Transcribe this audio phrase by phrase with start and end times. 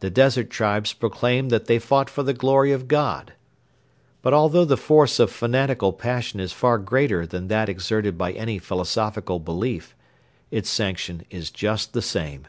[0.00, 3.32] The desert tribes proclaimed that they fought for the glory of God.
[4.20, 8.58] But although the force of fanatical passion is far greater than that exerted by any
[8.58, 9.94] philosophical belief,
[10.50, 12.46] its sanction is just the same.